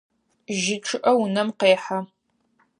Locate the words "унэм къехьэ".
1.21-1.99